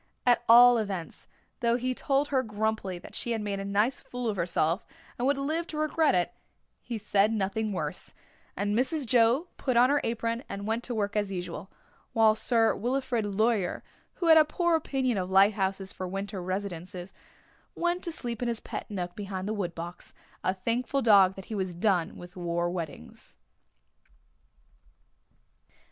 At 0.25 0.43
all 0.49 0.79
events, 0.79 1.27
though 1.59 1.75
he 1.75 1.93
told 1.93 2.29
her 2.29 2.41
grumpily 2.41 2.97
that 2.97 3.13
she 3.13 3.33
had 3.33 3.41
made 3.41 3.59
a 3.59 3.63
nice 3.63 4.01
fool 4.01 4.27
of 4.29 4.35
herself, 4.35 4.83
and 5.15 5.27
would 5.27 5.37
live 5.37 5.67
to 5.67 5.77
regret 5.77 6.15
it, 6.15 6.33
he 6.81 6.97
said 6.97 7.31
nothing 7.31 7.71
worse, 7.71 8.15
and 8.57 8.75
Mrs. 8.75 9.05
Joe 9.05 9.49
put 9.57 9.77
on 9.77 9.91
her 9.91 10.01
apron 10.03 10.43
and 10.49 10.65
went 10.65 10.83
to 10.85 10.95
work 10.95 11.15
as 11.15 11.31
usual, 11.31 11.69
while 12.13 12.33
Sir 12.33 12.73
Wilfrid 12.73 13.27
Laurier, 13.35 13.83
who 14.15 14.25
had 14.25 14.39
a 14.39 14.43
poor 14.43 14.75
opinion 14.75 15.19
of 15.19 15.29
lighthouses 15.29 15.91
for 15.91 16.07
winter 16.07 16.41
residences, 16.41 17.13
went 17.75 18.03
to 18.03 18.11
sleep 18.11 18.41
in 18.41 18.47
his 18.47 18.59
pet 18.59 18.89
nook 18.89 19.15
behind 19.15 19.47
the 19.47 19.53
woodbox, 19.53 20.13
a 20.43 20.51
thankful 20.51 21.03
dog 21.03 21.35
that 21.35 21.45
he 21.45 21.53
was 21.53 21.75
done 21.75 22.17
with 22.17 22.35
war 22.35 22.71
weddings. 22.71 23.35